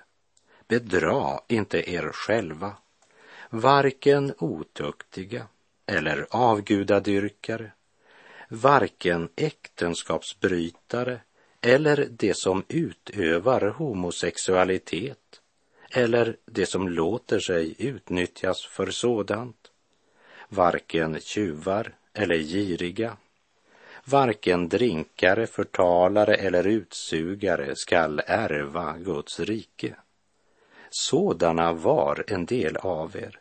Bedra 0.68 1.40
inte 1.48 1.92
er 1.92 2.12
själva 2.14 2.76
varken 3.50 4.34
otuktiga 4.38 5.48
eller 5.86 6.28
avgudadyrkare, 6.30 7.72
varken 8.50 9.30
äktenskapsbrytare 9.36 11.22
eller 11.62 12.08
det 12.10 12.38
som 12.38 12.64
utövar 12.68 13.62
homosexualitet 13.62 15.42
eller 15.92 16.38
det 16.46 16.66
som 16.66 16.90
låter 16.90 17.40
sig 17.40 17.76
utnyttjas 17.78 18.66
för 18.66 18.92
sådant, 18.92 19.72
varken 20.50 21.20
tjuvar 21.20 21.96
eller 22.14 22.38
giriga, 22.38 23.18
varken 24.06 24.70
drinkare, 24.70 25.48
förtalare 25.48 26.36
eller 26.36 26.68
utsugare 26.68 27.76
skall 27.76 28.22
ärva 28.26 28.98
Guds 28.98 29.40
rike. 29.40 29.96
Sådana 30.90 31.74
var 31.74 32.24
en 32.28 32.46
del 32.46 32.78
av 32.78 33.16
er. 33.16 33.40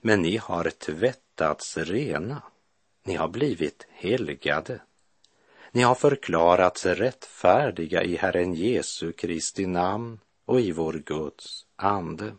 Men 0.00 0.22
ni 0.22 0.36
har 0.36 0.70
tvättats 0.70 1.76
rena. 1.76 2.42
Ni 3.04 3.14
har 3.14 3.28
blivit 3.28 3.86
helgade. 3.90 4.80
Ni 5.72 5.82
har 5.82 5.94
förklarats 5.94 6.86
rättfärdiga 6.86 8.02
i 8.02 8.16
Herren 8.16 8.54
Jesu 8.54 9.12
Kristi 9.12 9.66
namn 9.66 10.20
och 10.44 10.60
i 10.60 10.72
vår 10.72 10.92
Guds 10.92 11.66
ande. 11.76 12.32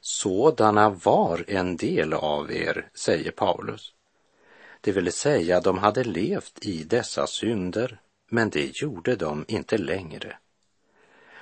Sådana 0.00 0.90
var 0.90 1.44
en 1.48 1.76
del 1.76 2.12
av 2.12 2.52
er, 2.52 2.88
säger 2.94 3.30
Paulus. 3.30 3.92
Det 4.80 4.92
vill 4.92 5.12
säga, 5.12 5.60
de 5.60 5.78
hade 5.78 6.04
levt 6.04 6.58
i 6.66 6.84
dessa 6.84 7.26
synder, 7.26 8.00
men 8.28 8.50
det 8.50 8.82
gjorde 8.82 9.16
de 9.16 9.44
inte 9.48 9.78
längre. 9.78 10.36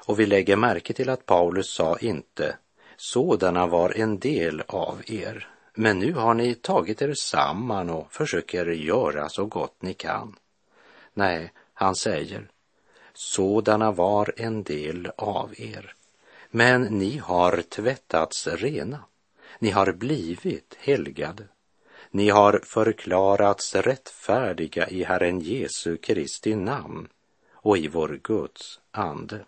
Och 0.06 0.20
vi 0.20 0.26
lägger 0.26 0.56
märke 0.56 0.92
till 0.92 1.10
att 1.10 1.26
Paulus 1.26 1.74
sa 1.74 1.98
inte 1.98 2.56
sådana 2.96 3.66
var 3.66 3.98
en 3.98 4.18
del 4.18 4.62
av 4.66 5.02
er, 5.06 5.48
men 5.74 5.98
nu 5.98 6.12
har 6.12 6.34
ni 6.34 6.54
tagit 6.54 7.02
er 7.02 7.14
samman 7.14 7.90
och 7.90 8.12
försöker 8.12 8.66
göra 8.66 9.28
så 9.28 9.46
gott 9.46 9.82
ni 9.82 9.94
kan. 9.94 10.36
Nej, 11.14 11.52
han 11.74 11.94
säger 11.94 12.48
sådana 13.14 13.92
var 13.92 14.34
en 14.36 14.62
del 14.62 15.10
av 15.16 15.54
er, 15.56 15.94
men 16.50 16.82
ni 16.82 17.18
har 17.18 17.62
tvättats 17.62 18.46
rena. 18.46 19.04
Ni 19.58 19.70
har 19.70 19.92
blivit 19.92 20.76
helgade. 20.78 21.44
Ni 22.10 22.28
har 22.28 22.60
förklarats 22.64 23.74
rättfärdiga 23.74 24.88
i 24.88 25.04
Herren 25.04 25.40
Jesu 25.40 25.96
Kristi 25.96 26.54
namn 26.56 27.08
och 27.52 27.78
i 27.78 27.88
vår 27.88 28.20
Guds 28.22 28.80
ande. 28.90 29.44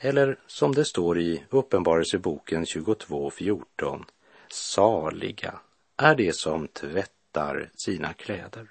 Eller 0.00 0.38
som 0.46 0.74
det 0.74 0.84
står 0.84 1.18
i 1.18 1.44
Uppenbarelseboken 1.50 2.64
22.14. 2.64 4.04
Saliga 4.48 5.58
är 5.96 6.14
de 6.14 6.32
som 6.32 6.68
tvättar 6.68 7.70
sina 7.74 8.12
kläder. 8.12 8.66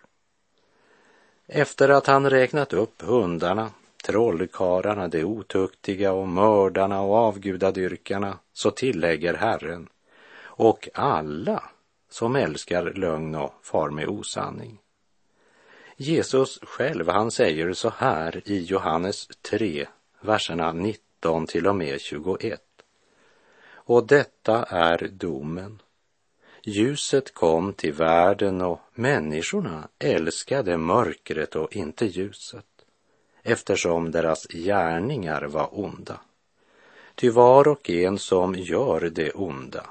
Efter 1.48 1.90
att 1.90 2.08
han 2.08 2.30
räknat 2.30 2.74
upp 2.74 3.02
hundarna, 3.02 3.72
trollkarlarna, 4.04 5.08
de 5.08 5.24
otuktiga 5.24 6.12
och 6.12 6.28
mördarna 6.28 7.02
och 7.02 7.16
avgudadyrkarna 7.16 8.40
så 8.54 8.72
tillägger 8.72 9.34
Herren 9.34 9.90
och 10.40 10.90
alla 10.94 11.64
som 12.10 12.36
älskar 12.36 12.94
lögn 12.94 13.36
och 13.36 13.54
far 13.62 13.90
med 13.90 14.08
osanning. 14.08 14.80
Jesus 15.98 16.60
själv, 16.62 17.10
han 17.10 17.32
säger 17.32 17.74
så 17.74 17.90
här 17.98 18.42
i 18.46 18.64
Johannes 18.64 19.28
3, 19.42 19.88
verserna 20.22 20.74
19 20.74 21.07
19 21.18 21.48
till 21.48 21.68
och 21.68 21.76
med 21.76 22.02
21. 22.02 22.62
Och 23.74 24.08
detta 24.08 24.64
är 24.64 25.08
domen. 25.12 25.82
Ljuset 26.64 27.34
kom 27.34 27.74
till 27.74 27.94
världen 27.94 28.62
och 28.62 28.80
människorna 28.94 29.88
älskade 30.00 30.78
mörkret 30.78 31.56
och 31.56 31.76
inte 31.76 32.06
ljuset 32.06 32.66
eftersom 33.44 34.12
deras 34.12 34.48
gärningar 34.48 35.44
var 35.44 35.80
onda. 35.80 36.20
Ty 37.16 37.30
var 37.30 37.68
och 37.68 37.90
en 37.90 38.18
som 38.18 38.56
gör 38.56 39.10
det 39.10 39.32
onda 39.32 39.86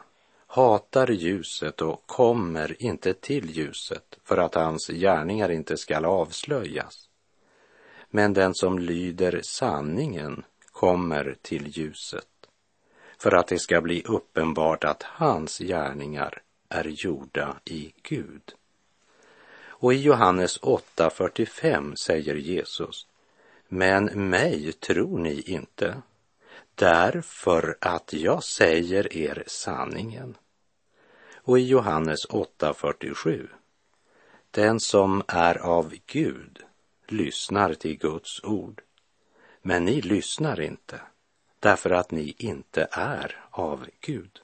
hatar 0.46 1.10
ljuset 1.10 1.82
och 1.82 2.06
kommer 2.06 2.82
inte 2.82 3.14
till 3.14 3.50
ljuset 3.50 4.18
för 4.24 4.38
att 4.38 4.54
hans 4.54 4.86
gärningar 4.88 5.50
inte 5.50 5.76
skall 5.76 6.04
avslöjas. 6.04 7.08
Men 8.10 8.32
den 8.32 8.54
som 8.54 8.78
lyder 8.78 9.40
sanningen 9.42 10.44
kommer 10.76 11.36
till 11.42 11.68
ljuset 11.68 12.28
för 13.18 13.34
att 13.34 13.46
det 13.46 13.58
ska 13.58 13.80
bli 13.80 14.02
uppenbart 14.02 14.84
att 14.84 15.02
hans 15.02 15.58
gärningar 15.58 16.42
är 16.68 16.84
gjorda 16.84 17.56
i 17.64 17.92
Gud. 18.02 18.54
Och 19.66 19.94
i 19.94 19.96
Johannes 19.96 20.60
8.45 20.60 21.94
säger 21.94 22.34
Jesus, 22.34 23.06
men 23.68 24.28
mig 24.28 24.72
tror 24.72 25.18
ni 25.18 25.40
inte, 25.40 26.02
därför 26.74 27.76
att 27.80 28.12
jag 28.12 28.44
säger 28.44 29.16
er 29.16 29.44
sanningen. 29.46 30.36
Och 31.34 31.58
i 31.58 31.62
Johannes 31.62 32.26
8.47, 32.26 33.48
den 34.50 34.80
som 34.80 35.22
är 35.28 35.58
av 35.58 35.94
Gud 36.06 36.58
lyssnar 37.06 37.74
till 37.74 37.98
Guds 37.98 38.44
ord, 38.44 38.82
men 39.66 39.84
ni 39.84 40.00
lyssnar 40.00 40.60
inte 40.60 41.00
därför 41.60 41.90
att 41.90 42.10
ni 42.10 42.34
inte 42.38 42.88
är 42.90 43.44
av 43.50 43.86
Gud. 44.00 44.40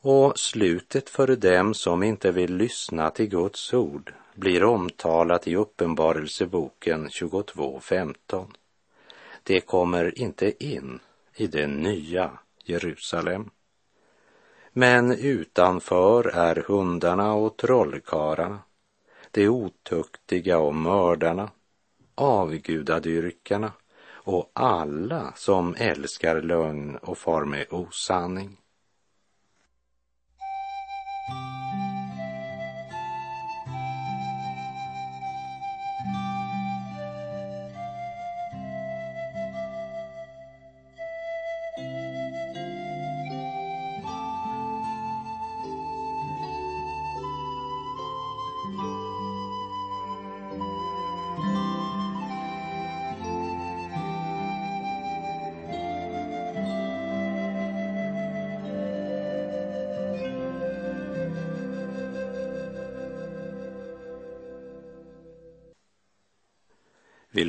Och 0.00 0.38
slutet 0.38 1.10
för 1.10 1.36
dem 1.36 1.74
som 1.74 2.02
inte 2.02 2.32
vill 2.32 2.56
lyssna 2.56 3.10
till 3.10 3.26
Guds 3.28 3.74
ord 3.74 4.14
blir 4.34 4.64
omtalat 4.64 5.48
i 5.48 5.56
Uppenbarelseboken 5.56 7.08
22.15. 7.08 8.46
Det 9.42 9.60
kommer 9.60 10.18
inte 10.18 10.64
in 10.64 11.00
i 11.34 11.46
det 11.46 11.66
nya 11.66 12.30
Jerusalem. 12.64 13.50
Men 14.72 15.12
utanför 15.12 16.24
är 16.24 16.56
hundarna 16.56 17.34
och 17.34 17.56
trollkarlarna, 17.56 18.58
de 19.30 19.48
otuktiga 19.48 20.58
och 20.58 20.74
mördarna, 20.74 21.50
avgudadyrkarna 22.16 23.72
och 24.08 24.50
alla 24.54 25.32
som 25.36 25.74
älskar 25.78 26.42
lögn 26.42 26.96
och 26.96 27.18
far 27.18 27.44
med 27.44 27.66
osanning. 27.70 28.56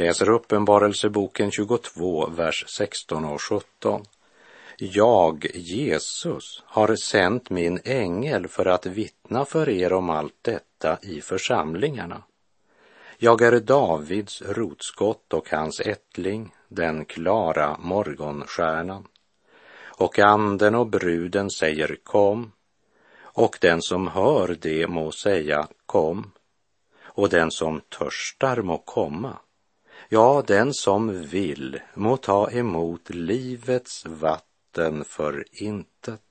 Läser 0.08 0.30
Uppenbarelseboken 0.30 1.52
22, 1.52 2.28
vers 2.28 2.66
16 2.68 3.26
och 3.26 3.42
17. 3.42 4.06
Jag, 4.78 5.48
Jesus, 5.54 6.64
har 6.66 6.96
sänt 6.96 7.50
min 7.50 7.80
ängel 7.84 8.48
för 8.48 8.66
att 8.66 8.86
vittna 8.86 9.46
för 9.46 9.70
er 9.70 9.94
om 9.94 10.10
allt 10.10 10.36
detta 10.42 10.98
i 11.02 11.22
församlingarna. 11.22 12.24
Jag 13.18 13.42
är 13.42 13.60
Davids 13.60 14.42
rotskott 14.42 15.34
och 15.34 15.52
hans 15.52 15.80
ättling, 15.80 16.56
den 16.68 17.06
klara 17.06 17.78
morgonstjärnan. 17.78 19.08
Och 19.84 20.20
anden 20.20 20.76
och 20.76 20.88
bruden 20.88 21.50
säger 21.50 21.98
kom, 22.04 22.52
och 23.20 23.58
den 23.62 23.82
som 23.82 24.08
hör 24.08 24.58
det 24.62 24.88
må 24.88 25.12
säga 25.12 25.68
kom, 25.86 26.32
och 27.04 27.30
den 27.30 27.52
som 27.52 27.82
törstar 27.82 28.62
må 28.62 28.78
komma. 28.78 29.38
Ja, 30.10 30.44
den 30.48 30.74
som 30.74 31.22
vill 31.24 31.80
må 31.94 32.18
ta 32.18 32.52
emot 32.52 33.10
livets 33.10 34.06
vatten 34.06 35.04
för 35.04 35.46
intet. 35.52 36.22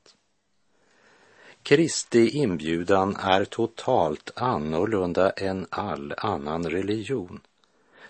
Kristi 1.62 2.28
inbjudan 2.28 3.16
är 3.16 3.44
totalt 3.44 4.30
annorlunda 4.36 5.30
än 5.30 5.66
all 5.70 6.14
annan 6.16 6.70
religion 6.70 7.40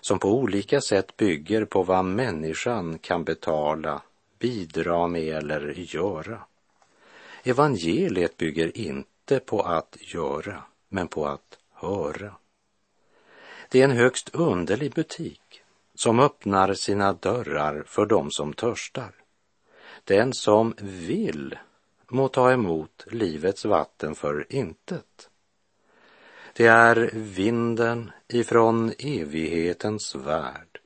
som 0.01 0.19
på 0.19 0.29
olika 0.29 0.81
sätt 0.81 1.17
bygger 1.17 1.65
på 1.65 1.83
vad 1.83 2.05
människan 2.05 2.99
kan 2.99 3.23
betala, 3.23 4.01
bidra 4.39 5.07
med 5.07 5.37
eller 5.37 5.73
göra. 5.77 6.41
Evangeliet 7.43 8.37
bygger 8.37 8.77
inte 8.77 9.39
på 9.39 9.61
att 9.61 9.97
göra, 9.99 10.63
men 10.89 11.07
på 11.07 11.25
att 11.27 11.57
höra. 11.73 12.35
Det 13.69 13.79
är 13.81 13.83
en 13.83 13.97
högst 13.97 14.29
underlig 14.33 14.93
butik 14.93 15.41
som 15.99 16.19
öppnar 16.19 16.73
sina 16.73 17.13
dörrar 17.13 17.83
för 17.87 18.05
dem 18.05 18.31
som 18.31 18.53
törstar. 18.53 19.11
Den 20.03 20.33
som 20.33 20.73
vill 20.81 21.57
må 22.07 22.27
ta 22.27 22.51
emot 22.51 23.05
livets 23.07 23.65
vatten 23.65 24.15
för 24.15 24.45
intet. 24.49 25.29
Det 26.53 26.65
är 26.65 27.09
vinden 27.13 28.11
ifrån 28.27 28.93
evighetens 28.99 30.15
värld 30.15 30.79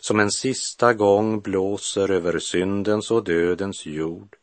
som 0.00 0.20
en 0.20 0.30
sista 0.30 0.94
gång 0.94 1.40
blåser 1.40 2.10
över 2.10 2.38
syndens 2.38 3.10
och 3.10 3.24
dödens 3.24 3.86
jord 3.86 4.36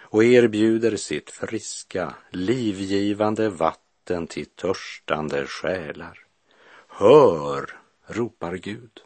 och 0.00 0.24
erbjuder 0.24 0.96
sitt 0.96 1.30
friska, 1.30 2.14
livgivande 2.30 3.48
vatten 3.48 4.26
till 4.26 4.46
törstande 4.46 5.46
själar. 5.46 6.18
Hör, 6.88 7.78
ropar 8.06 8.54
Gud. 8.54 9.00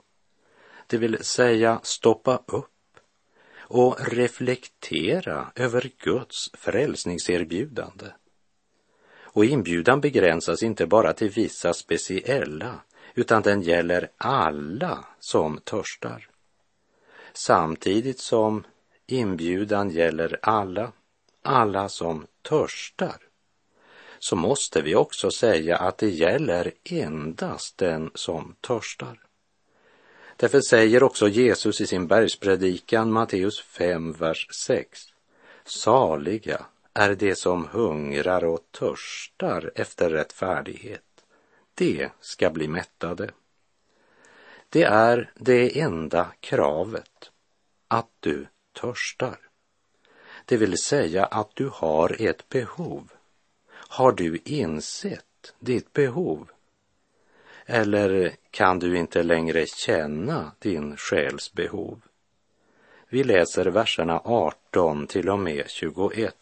Det 0.92 0.98
vill 0.98 1.24
säga 1.24 1.80
stoppa 1.82 2.42
upp 2.46 2.98
och 3.58 3.96
reflektera 4.00 5.52
över 5.54 5.90
Guds 5.98 6.50
frälsningserbjudande. 6.54 8.06
Och 9.14 9.44
inbjudan 9.44 10.00
begränsas 10.00 10.62
inte 10.62 10.86
bara 10.86 11.12
till 11.12 11.30
vissa 11.30 11.74
speciella, 11.74 12.80
utan 13.14 13.42
den 13.42 13.62
gäller 13.62 14.08
alla 14.16 15.04
som 15.20 15.58
törstar. 15.58 16.28
Samtidigt 17.32 18.20
som 18.20 18.64
inbjudan 19.06 19.90
gäller 19.90 20.38
alla, 20.42 20.92
alla 21.42 21.88
som 21.88 22.26
törstar, 22.42 23.16
så 24.18 24.36
måste 24.36 24.82
vi 24.82 24.94
också 24.94 25.30
säga 25.30 25.76
att 25.76 25.98
det 25.98 26.10
gäller 26.10 26.72
endast 26.84 27.78
den 27.78 28.10
som 28.14 28.56
törstar. 28.60 29.18
Därför 30.42 30.60
säger 30.60 31.02
också 31.02 31.28
Jesus 31.28 31.80
i 31.80 31.86
sin 31.86 32.06
bergspredikan, 32.06 33.12
Matteus 33.12 33.60
5, 33.60 34.12
vers 34.12 34.48
6. 34.66 35.00
Saliga 35.64 36.66
är 36.94 37.14
de 37.14 37.34
som 37.34 37.66
hungrar 37.66 38.44
och 38.44 38.60
törstar 38.70 39.72
efter 39.74 40.10
rättfärdighet. 40.10 41.24
De 41.74 42.08
ska 42.20 42.50
bli 42.50 42.68
mättade. 42.68 43.30
Det 44.68 44.82
är 44.82 45.32
det 45.34 45.80
enda 45.80 46.32
kravet, 46.40 47.30
att 47.88 48.10
du 48.20 48.46
törstar. 48.80 49.38
Det 50.44 50.56
vill 50.56 50.78
säga 50.78 51.24
att 51.24 51.50
du 51.54 51.70
har 51.72 52.22
ett 52.22 52.48
behov 52.48 53.12
har 53.72 54.12
du 54.12 54.38
insett 54.44 55.54
ditt 55.60 55.92
behov? 55.92 56.51
Eller 57.66 58.32
kan 58.50 58.78
du 58.78 58.98
inte 58.98 59.22
längre 59.22 59.66
känna 59.66 60.52
din 60.58 60.96
själs 60.96 61.52
behov? 61.52 62.00
Vi 63.08 63.24
läser 63.24 63.66
verserna 63.66 64.20
18 64.24 65.06
till 65.06 65.28
och 65.28 65.38
med 65.38 65.64
21. 65.68 66.34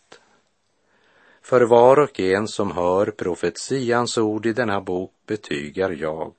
För 1.42 1.60
var 1.60 1.98
och 1.98 2.20
en 2.20 2.48
som 2.48 2.70
hör 2.70 3.10
profetians 3.10 4.18
ord 4.18 4.46
i 4.46 4.52
denna 4.52 4.80
bok 4.80 5.12
betygar 5.26 5.90
jag, 5.90 6.32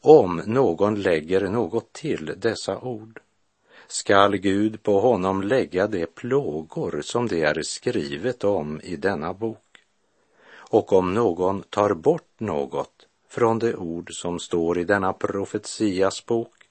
om 0.00 0.42
någon 0.46 0.94
lägger 0.94 1.48
något 1.48 1.92
till 1.92 2.34
dessa 2.36 2.78
ord, 2.78 3.20
skall 3.86 4.36
Gud 4.36 4.82
på 4.82 5.00
honom 5.00 5.42
lägga 5.42 5.86
de 5.86 6.06
plågor 6.06 7.00
som 7.02 7.28
det 7.28 7.42
är 7.42 7.62
skrivet 7.62 8.44
om 8.44 8.80
i 8.80 8.96
denna 8.96 9.34
bok. 9.34 9.84
Och 10.52 10.92
om 10.92 11.14
någon 11.14 11.62
tar 11.62 11.94
bort 11.94 12.40
något 12.40 13.06
från 13.30 13.58
det 13.58 13.76
ord 13.76 14.14
som 14.14 14.38
står 14.38 14.78
i 14.78 14.84
denna 14.84 15.12
profetias 15.12 16.26
bok 16.26 16.68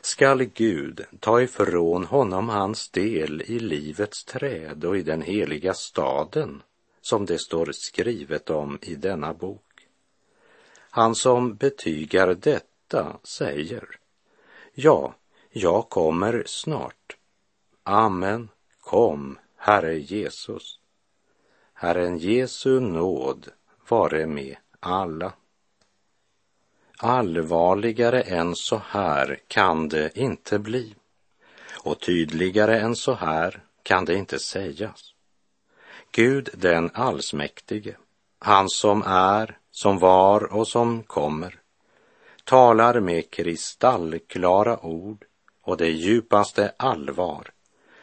skall 0.00 0.44
Gud 0.44 1.04
ta 1.20 1.42
ifrån 1.42 2.04
honom 2.04 2.48
hans 2.48 2.88
del 2.90 3.42
i 3.42 3.58
livets 3.58 4.24
träd 4.24 4.84
och 4.84 4.96
i 4.96 5.02
den 5.02 5.22
heliga 5.22 5.74
staden 5.74 6.62
som 7.00 7.26
det 7.26 7.38
står 7.38 7.70
skrivet 7.72 8.50
om 8.50 8.78
i 8.82 8.94
denna 8.94 9.34
bok. 9.34 9.88
Han 10.90 11.14
som 11.14 11.54
betygar 11.54 12.34
detta 12.34 13.16
säger 13.22 13.98
Ja, 14.74 15.14
jag 15.50 15.88
kommer 15.88 16.42
snart. 16.46 17.16
Amen, 17.82 18.48
kom, 18.80 19.38
Herre 19.56 19.98
Jesus. 19.98 20.78
Herren 21.72 22.18
Jesu 22.18 22.80
nåd 22.80 23.48
vare 23.88 24.26
med 24.26 24.56
alla. 24.80 25.32
Allvarligare 27.04 28.20
än 28.20 28.56
så 28.56 28.82
här 28.88 29.40
kan 29.48 29.88
det 29.88 30.18
inte 30.18 30.58
bli. 30.58 30.94
Och 31.84 32.00
tydligare 32.00 32.80
än 32.80 32.96
så 32.96 33.14
här 33.14 33.62
kan 33.82 34.04
det 34.04 34.14
inte 34.14 34.38
sägas. 34.38 35.14
Gud 36.12 36.48
den 36.52 36.90
allsmäktige, 36.94 37.96
han 38.38 38.68
som 38.68 39.02
är, 39.06 39.58
som 39.70 39.98
var 39.98 40.52
och 40.52 40.68
som 40.68 41.02
kommer, 41.02 41.60
talar 42.44 43.00
med 43.00 43.30
kristallklara 43.30 44.86
ord 44.86 45.24
och 45.62 45.76
det 45.76 45.90
djupaste 45.90 46.72
allvar 46.76 47.50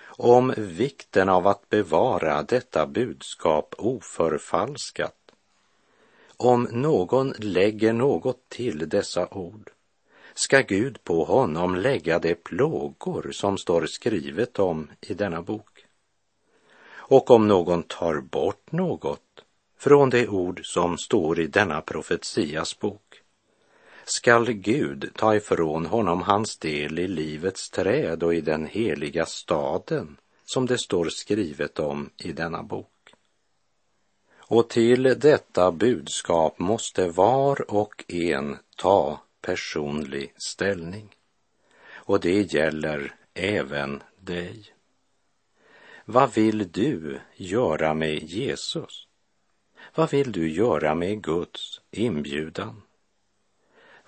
om 0.06 0.54
vikten 0.58 1.30
av 1.30 1.48
att 1.48 1.70
bevara 1.70 2.44
detta 2.44 2.88
budskap 2.88 3.76
oförfalskat. 3.78 5.19
Om 6.42 6.64
någon 6.64 7.34
lägger 7.38 7.94
något 7.94 8.50
till 8.50 8.90
dessa 8.90 9.28
ord 9.28 9.72
ska 10.34 10.62
Gud 10.62 11.04
på 11.04 11.24
honom 11.24 11.76
lägga 11.76 12.20
de 12.20 12.36
plågor 12.36 13.32
som 13.32 13.58
står 13.58 13.86
skrivet 13.86 14.60
om 14.60 14.88
i 15.02 15.14
denna 15.14 15.42
bok. 15.42 15.86
Och 16.92 17.32
om 17.32 17.48
någon 17.48 17.84
tar 17.84 18.22
bort 18.22 18.72
något 18.72 19.44
från 19.78 20.10
de 20.10 20.28
ord 20.28 20.62
som 20.64 20.98
står 20.98 21.40
i 21.40 21.48
denna 21.48 21.82
profetias 21.82 22.80
bok 22.80 23.22
skall 24.06 24.52
Gud 24.52 25.12
ta 25.16 25.36
ifrån 25.36 25.86
honom 25.86 26.22
hans 26.22 26.58
del 26.58 27.00
i 27.00 27.08
livets 27.08 27.70
träd 27.70 28.24
och 28.24 28.36
i 28.36 28.42
den 28.42 28.66
heliga 28.66 29.26
staden 29.26 30.18
som 30.46 30.66
det 30.66 30.78
står 30.78 31.10
skrivet 31.10 31.80
om 31.80 32.10
i 32.18 32.32
denna 32.32 32.64
bok. 32.64 32.99
Och 34.52 34.70
till 34.70 35.04
detta 35.04 35.72
budskap 35.72 36.60
måste 36.60 37.08
var 37.08 37.72
och 37.72 38.06
en 38.08 38.58
ta 38.76 39.22
personlig 39.42 40.34
ställning. 40.38 41.16
Och 41.94 42.20
det 42.20 42.54
gäller 42.54 43.16
även 43.34 44.04
dig. 44.20 44.66
Vad 46.06 46.34
vill 46.34 46.72
du 46.72 47.20
göra 47.36 47.94
med 47.94 48.24
Jesus? 48.24 49.08
Vad 49.96 50.12
vill 50.12 50.32
du 50.32 50.50
göra 50.50 50.96
med 50.96 51.24
Guds 51.24 51.82
inbjudan? 51.92 52.82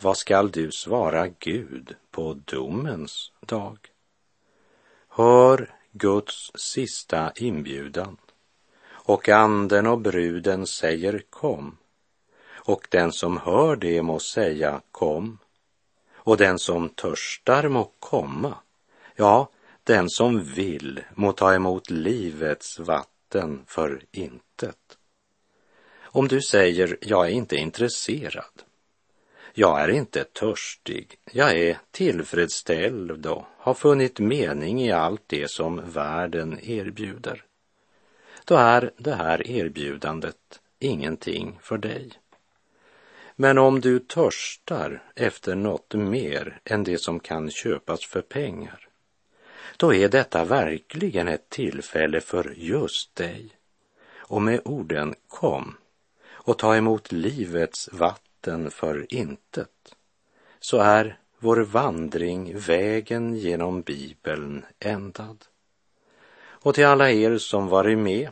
Vad 0.02 0.18
skall 0.18 0.52
du 0.52 0.72
svara 0.72 1.28
Gud 1.28 1.96
på 2.12 2.34
domens 2.46 3.32
dag? 3.40 3.78
Hör 5.08 5.76
Guds 5.92 6.52
sista 6.56 7.32
inbjudan 7.36 8.18
och 9.04 9.30
anden 9.30 9.88
och 9.88 10.00
bruden 10.00 10.68
säger 10.68 11.24
kom. 11.30 11.78
Och 12.50 12.88
den 12.90 13.12
som 13.12 13.38
hör 13.38 13.76
det 13.76 14.02
må 14.02 14.20
säga 14.20 14.82
kom. 14.92 15.38
Och 16.16 16.38
den 16.38 16.60
som 16.60 16.90
törstar 16.90 17.68
må 17.68 17.92
komma. 18.00 18.58
Ja, 19.16 19.50
den 19.84 20.10
som 20.10 20.44
vill 20.44 21.04
må 21.16 21.32
ta 21.32 21.54
emot 21.54 21.90
livets 21.90 22.80
vatten 22.80 23.62
för 23.68 24.02
intet. 24.12 24.98
Om 26.02 26.28
du 26.28 26.42
säger 26.42 26.98
jag 27.02 27.26
är 27.26 27.32
inte 27.32 27.56
intresserad. 27.56 28.64
Jag 29.54 29.82
är 29.82 29.88
inte 29.88 30.24
törstig, 30.24 31.18
jag 31.32 31.58
är 31.58 31.78
tillfredsställd 31.92 33.26
och 33.26 33.46
har 33.58 33.74
funnit 33.74 34.20
mening 34.20 34.82
i 34.82 34.92
allt 34.92 35.24
det 35.28 35.52
som 35.52 35.92
världen 35.92 36.60
erbjuder. 36.64 37.44
Då 38.46 38.56
är 38.56 38.92
det 38.98 39.16
här 39.16 39.48
erbjudandet 39.48 40.60
ingenting 40.80 41.60
för 41.62 41.78
dig. 41.78 42.12
Men 43.36 43.58
om 43.58 43.82
du 43.82 44.00
törstar 44.00 45.04
efter 45.16 45.56
något 45.56 45.94
mer 45.94 46.60
än 46.64 46.84
det 46.84 46.98
som 46.98 47.20
kan 47.20 47.52
köpas 47.52 48.06
för 48.06 48.22
pengar, 48.22 48.88
då 49.78 49.94
är 49.94 50.10
detta 50.10 50.44
verkligen 50.44 51.28
ett 51.28 51.50
tillfälle 51.50 52.22
för 52.22 52.54
just 52.58 53.16
dig. 53.16 53.50
Och 54.18 54.42
med 54.42 54.62
orden 54.66 55.16
kom 55.28 55.78
och 56.30 56.58
ta 56.58 56.76
emot 56.76 57.12
livets 57.12 57.90
vatten 57.92 58.72
för 58.72 59.14
intet, 59.14 59.96
så 60.60 60.78
är 60.78 61.20
vår 61.40 61.58
vandring 61.58 62.58
vägen 62.58 63.36
genom 63.36 63.82
Bibeln 63.82 64.66
ändad. 64.80 65.46
Och 66.64 66.76
till 66.76 66.86
alla 66.86 67.12
er 67.12 67.38
som 67.38 67.68
varit 67.68 67.98
med, 67.98 68.30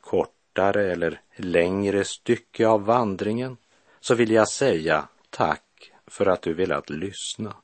kortare 0.00 0.92
eller 0.92 1.20
längre 1.36 2.04
stycke 2.04 2.66
av 2.66 2.84
vandringen, 2.84 3.56
så 4.00 4.14
vill 4.14 4.30
jag 4.30 4.48
säga 4.48 5.08
tack 5.30 5.92
för 6.06 6.26
att 6.26 6.42
du 6.42 6.54
velat 6.54 6.90
lyssna. 6.90 7.54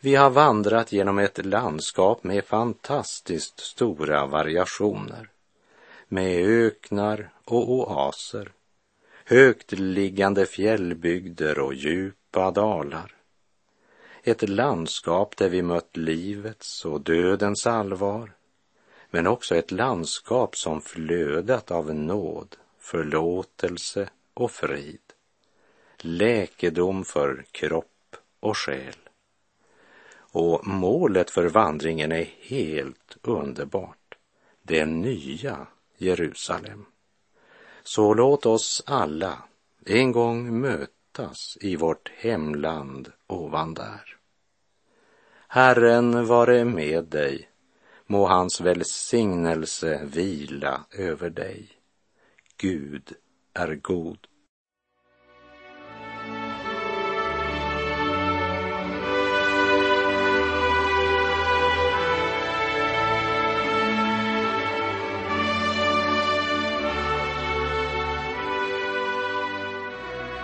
Vi 0.00 0.14
har 0.14 0.30
vandrat 0.30 0.92
genom 0.92 1.18
ett 1.18 1.46
landskap 1.46 2.24
med 2.24 2.44
fantastiskt 2.44 3.60
stora 3.60 4.26
variationer, 4.26 5.28
med 6.08 6.46
öknar 6.46 7.30
och 7.44 7.70
oaser, 7.70 8.52
högt 9.24 9.72
liggande 9.72 10.46
fjällbygder 10.46 11.58
och 11.58 11.74
djupa 11.74 12.50
dalar. 12.50 13.14
Ett 14.22 14.48
landskap 14.48 15.36
där 15.36 15.48
vi 15.48 15.62
mött 15.62 15.96
livets 15.96 16.84
och 16.84 17.00
dödens 17.00 17.66
allvar, 17.66 18.32
men 19.14 19.26
också 19.26 19.56
ett 19.56 19.70
landskap 19.70 20.56
som 20.56 20.80
flödat 20.80 21.70
av 21.70 21.94
nåd, 21.94 22.56
förlåtelse 22.78 24.08
och 24.34 24.50
frid, 24.50 25.00
läkedom 25.98 27.04
för 27.04 27.44
kropp 27.50 28.16
och 28.40 28.58
själ. 28.58 28.96
Och 30.16 30.66
målet 30.66 31.30
för 31.30 31.48
vandringen 31.48 32.12
är 32.12 32.28
helt 32.40 33.16
underbart, 33.22 34.14
det 34.62 34.86
nya 34.86 35.66
Jerusalem. 35.96 36.86
Så 37.82 38.14
låt 38.14 38.46
oss 38.46 38.82
alla 38.86 39.38
en 39.86 40.12
gång 40.12 40.60
mötas 40.60 41.58
i 41.60 41.76
vårt 41.76 42.12
hemland 42.16 43.12
ovan 43.26 43.74
där. 43.74 44.16
Herren 45.48 46.26
vare 46.26 46.64
med 46.64 47.04
dig, 47.04 47.48
må 48.06 48.26
hans 48.26 48.60
välsignelse 48.60 50.00
vila 50.04 50.80
över 50.90 51.30
dig. 51.30 51.68
Gud 52.56 53.12
är 53.54 53.74
god. 53.74 54.18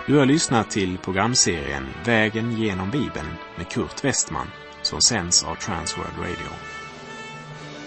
Du 0.07 0.17
har 0.17 0.25
lyssnat 0.25 0.69
till 0.69 0.97
programserien 0.97 1.87
Vägen 2.05 2.51
genom 2.51 2.91
Bibeln 2.91 3.35
med 3.57 3.69
Kurt 3.69 4.03
Westman 4.03 4.47
som 4.81 5.01
sänds 5.01 5.43
av 5.43 5.55
Transworld 5.55 6.17
Radio. 6.17 6.80